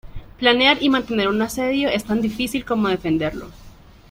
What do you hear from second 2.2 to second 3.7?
difícil como defenderlo.